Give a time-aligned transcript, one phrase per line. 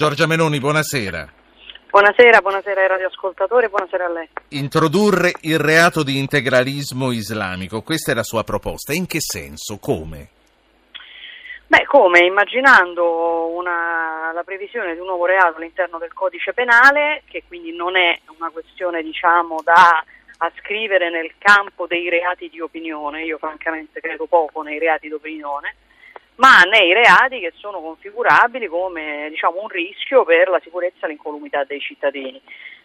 [0.00, 1.30] Giorgia Meloni, buonasera.
[1.90, 4.28] Buonasera, buonasera ai radioascoltatori, buonasera a lei.
[4.48, 8.94] Introdurre il reato di integralismo islamico, questa è la sua proposta.
[8.94, 9.76] In che senso?
[9.76, 10.28] Come?
[11.66, 12.20] Beh, come?
[12.20, 17.94] Immaginando una, la previsione di un nuovo reato all'interno del codice penale, che quindi non
[17.94, 20.02] è una questione, diciamo, da
[20.38, 25.74] ascrivere nel campo dei reati di opinione, io francamente credo poco nei reati di opinione,
[26.40, 31.64] ma nei reati che sono configurabili come diciamo, un rischio per la sicurezza e l'incolumità
[31.64, 32.40] dei cittadini.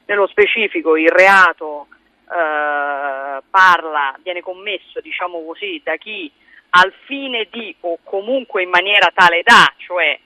[0.06, 1.88] Nello specifico il reato
[2.30, 6.30] eh, parla, viene commesso diciamo così, da chi
[6.72, 10.20] al fine di o comunque in maniera tale da, cioè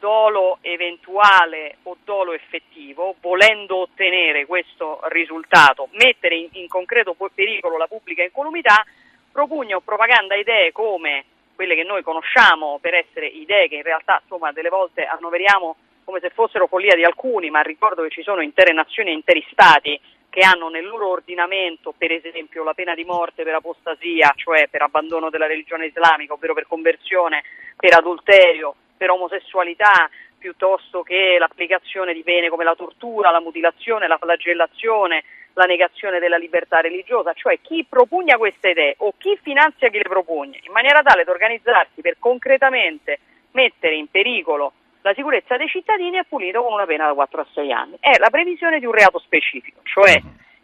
[0.00, 7.86] dolo eventuale o dolo effettivo, volendo ottenere questo risultato, mettere in, in concreto pericolo la
[7.86, 8.84] pubblica incolumità,
[9.30, 11.24] propugna o propaganda idee come
[11.56, 15.74] quelle che noi conosciamo per essere idee che in realtà insomma delle volte annoveriamo
[16.04, 19.44] come se fossero follia di alcuni, ma ricordo che ci sono intere nazioni e interi
[19.50, 24.68] stati che hanno nel loro ordinamento, per esempio, la pena di morte per apostasia, cioè
[24.68, 27.42] per abbandono della religione islamica, ovvero per conversione,
[27.74, 34.18] per adulterio, per omosessualità, piuttosto che l'applicazione di pene come la tortura, la mutilazione, la
[34.18, 39.96] flagellazione, la negazione della libertà religiosa, cioè chi propugna queste idee o chi finanzia chi
[39.98, 43.18] le propugna, in maniera tale da organizzarsi per concretamente
[43.52, 44.72] mettere in pericolo
[45.06, 47.96] la sicurezza dei cittadini è punito con una pena da 4 a 6 anni.
[48.00, 50.20] È la previsione di un reato specifico, cioè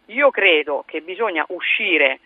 [0.07, 2.19] io credo che bisogna uscire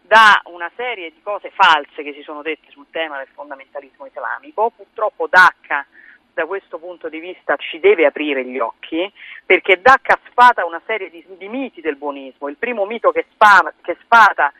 [0.00, 4.70] da una serie di cose false che si sono dette sul tema del fondamentalismo islamico,
[4.70, 5.84] purtroppo Dacca
[6.34, 9.10] da questo punto di vista ci deve aprire gli occhi,
[9.46, 12.48] perché dà casfata una serie di, di miti del buonismo.
[12.48, 14.52] Il primo mito che, spa, che sfata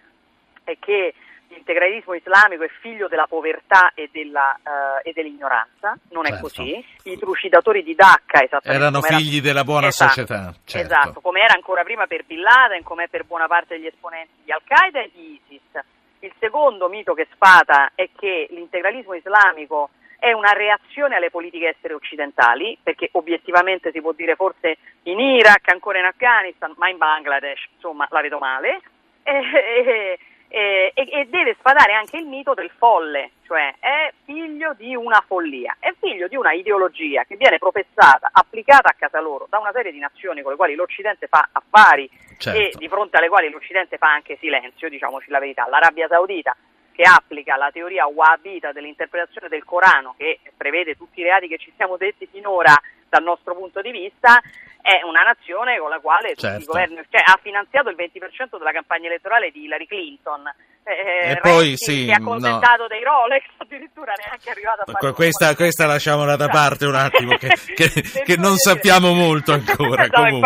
[0.62, 1.14] è che
[1.48, 6.38] l'integralismo islamico è figlio della povertà e, della, uh, e dell'ignoranza, non certo.
[6.38, 6.84] è così.
[7.04, 9.46] I trucidatori di Dacca erano figli era...
[9.46, 10.54] della buona esatto, società.
[10.64, 10.92] Certo.
[10.92, 14.42] Esatto, come era ancora prima per Bin Laden, come è per buona parte degli esponenti
[14.44, 15.84] di Al-Qaeda e di ISIS.
[16.20, 19.90] Il secondo mito che sfata è che l'integralismo islamico
[20.24, 25.70] è una reazione alle politiche estere occidentali, perché obiettivamente si può dire forse in Iraq,
[25.70, 28.80] ancora in Afghanistan, ma in Bangladesh, insomma, la vedo male,
[29.22, 30.18] e,
[30.48, 35.76] e, e deve sfatare anche il mito del folle, cioè è figlio di una follia,
[35.78, 39.92] è figlio di una ideologia che viene professata, applicata a casa loro da una serie
[39.92, 42.08] di nazioni con le quali l'Occidente fa affari
[42.38, 42.58] certo.
[42.58, 45.68] e di fronte alle quali l'Occidente fa anche silenzio, diciamoci la verità.
[45.68, 46.56] L'Arabia Saudita
[46.94, 51.72] che applica la teoria wahhabita dell'interpretazione del Corano, che prevede tutti i reati che ci
[51.76, 52.72] siamo detti finora
[53.08, 54.40] dal nostro punto di vista,
[54.84, 56.66] è una nazione con la quale certo.
[56.66, 60.44] governi, cioè, ha finanziato il 20% della campagna elettorale di Hillary Clinton.
[60.86, 62.88] Eh, e poi sì, si è accontentato no.
[62.88, 67.56] dei Rolex, addirittura neanche arrivato a fare questa, questa lasciamola da parte un attimo, che,
[67.74, 70.04] che, che non sappiamo molto ancora.
[70.12, 70.40] no, lo,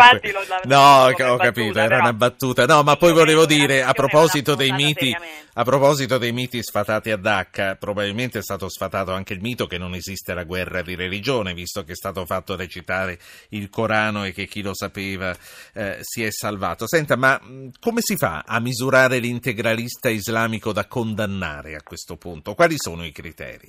[0.63, 1.99] no, ho capito, battuta, era però...
[1.99, 2.65] una battuta.
[2.65, 5.13] No, ma poi volevo dire, a proposito dei miti,
[5.55, 9.77] a proposito dei miti sfatati a Dacca, probabilmente è stato sfatato anche il mito che
[9.77, 13.19] non esiste la guerra di religione, visto che è stato fatto recitare
[13.49, 15.35] il Corano e che chi lo sapeva
[15.73, 16.87] eh, si è salvato.
[16.87, 17.39] Senta, ma
[17.79, 20.71] come si fa a misurare l'integralista islamico?
[20.73, 22.53] da condannare a questo punto?
[22.53, 23.67] Quali sono i criteri?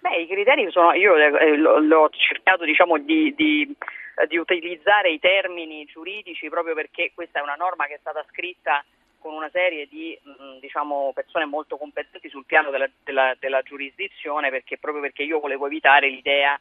[0.00, 3.74] Beh, i criteri sono, io eh, l'ho cercato diciamo, di, di,
[4.28, 8.84] di, utilizzare i termini giuridici proprio perché questa è una norma che è stata scritta
[9.18, 10.18] con una serie di
[10.60, 15.66] diciamo, persone molto competenti sul piano della, della, della giurisdizione perché, proprio perché io volevo
[15.66, 16.58] evitare l'idea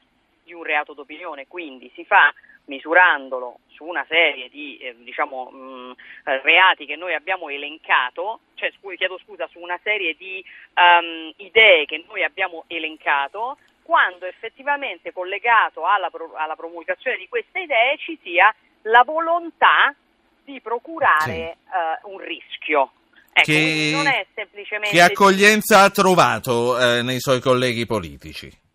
[0.50, 2.34] di un reato d'opinione, quindi si fa
[2.66, 5.96] misurandolo su una serie di eh, diciamo, mh,
[6.42, 10.44] reati che noi abbiamo elencato, cioè chiedo scusa, su una serie di
[10.76, 17.62] um, idee che noi abbiamo elencato, quando effettivamente collegato alla, pro- alla, promulgazione di queste
[17.62, 19.94] idee ci sia la volontà
[20.44, 22.08] di procurare sì.
[22.08, 22.92] uh, un rischio.
[23.32, 24.26] Ecco, che,
[24.90, 28.68] che accoglienza ha trovato eh, nei suoi colleghi politici?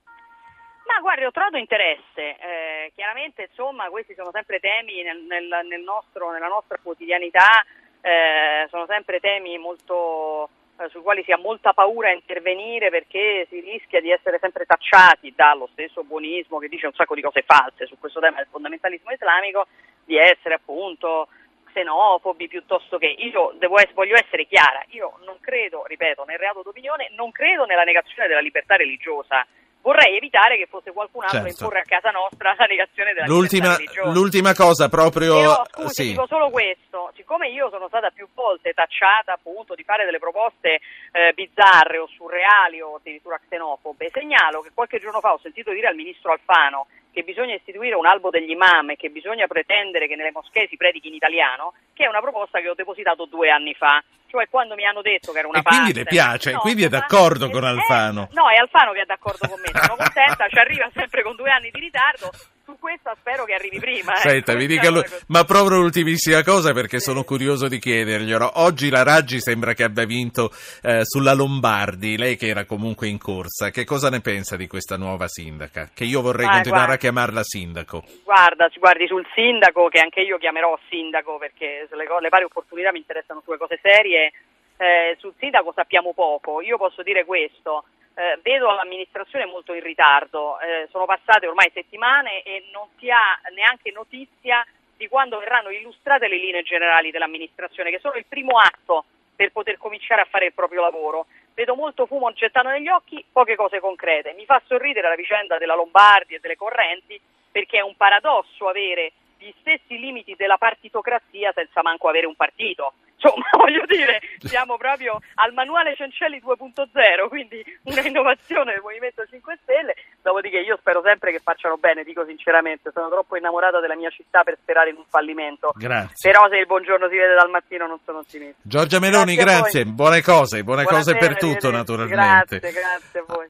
[1.01, 2.37] Guardi, ho trovato interesse.
[2.39, 7.65] Eh, chiaramente, insomma, questi sono sempre temi nel, nel, nel nostro, nella nostra quotidianità,
[8.01, 10.49] eh, sono sempre temi molto,
[10.79, 14.67] eh, sui quali si ha molta paura a intervenire perché si rischia di essere sempre
[14.67, 18.49] tacciati dallo stesso buonismo che dice un sacco di cose false su questo tema del
[18.51, 19.67] fondamentalismo islamico,
[20.05, 21.29] di essere appunto
[21.73, 27.11] xenofobi piuttosto che io devo voglio essere chiara, io non credo, ripeto, nel reato d'opinione,
[27.17, 29.47] non credo nella negazione della libertà religiosa
[29.85, 31.49] vorrei evitare che fosse qualcun altro certo.
[31.49, 33.77] a imporre a casa nostra la negazione della l'ultima,
[34.13, 36.09] l'ultima cosa proprio Però, scusi, sì.
[36.09, 40.81] dico solo questo siccome io sono stata più volte tacciata appunto di fare delle proposte
[41.13, 45.89] eh, bizzarre o surreali o addirittura xenofobe segnalo che qualche giorno fa ho sentito dire
[45.89, 50.17] al ministro Alfano che bisogna istituire un albo degli imam e che bisogna pretendere che
[50.17, 53.73] nelle moschee si predichi in italiano, che è una proposta che ho depositato due anni
[53.73, 54.03] fa.
[54.29, 56.83] Cioè quando mi hanno detto che era una e quindi parte, le piace, no, quindi
[56.83, 58.29] è d'accordo eh, con eh, Alfano.
[58.33, 61.51] no, è Alfano che è d'accordo con me, sono contenta, ci arriva sempre con due
[61.51, 62.33] anni di ritardo,
[62.65, 64.15] su questa spero che arrivi prima.
[64.17, 68.53] Senta, ecco, mi dica lui, diciamo ma proprio l'ultimissima cosa perché sono curioso di chiederglielo.
[68.61, 70.51] Oggi la Raggi sembra che abbia vinto
[70.83, 73.71] eh, sulla Lombardi, lei che era comunque in corsa.
[73.71, 75.91] Che cosa ne pensa di questa nuova sindaca?
[75.95, 76.95] Che io vorrei Ah, continuare guarda.
[76.95, 78.05] a chiamarla sindaco.
[78.25, 82.99] Guarda, guardi sul sindaco, che anche io chiamerò sindaco perché le, le varie opportunità mi
[82.99, 84.33] interessano sulle cose serie.
[84.77, 86.61] Eh, sul sindaco sappiamo poco.
[86.61, 87.85] Io posso dire questo.
[88.15, 90.59] Eh, vedo l'amministrazione molto in ritardo.
[90.61, 94.65] Eh, sono passate ormai settimane e non si ha neanche notizia
[94.97, 99.77] di quando verranno illustrate le linee generali dell'amministrazione, che sono il primo atto per poter
[99.77, 101.27] cominciare a fare il proprio lavoro.
[101.55, 104.33] Vedo molto fumo gettato negli occhi, poche cose concrete.
[104.33, 107.21] Mi fa sorridere la vicenda della Lombardi e delle correnti
[107.51, 112.95] perché è un paradosso avere gli stessi limiti della partitocrazia senza manco avere un partito.
[113.15, 119.59] Insomma, voglio dire, siamo proprio al manuale Cencelli 2.0, quindi una innovazione del Movimento 5
[119.63, 119.95] Stelle.
[120.23, 124.43] Dopodiché io spero sempre che facciano bene, dico sinceramente, sono troppo innamorata della mia città
[124.43, 125.73] per sperare in un fallimento.
[125.77, 126.31] Grazie.
[126.31, 128.61] Però se il buongiorno si vede dal mattino non sono ottimista.
[128.63, 129.85] Giorgia Meloni, Grazie grazie.
[129.85, 132.59] Buone cose, buone cose Buonasera, per tutto naturalmente.
[132.59, 133.43] Grazie, grazie a voi.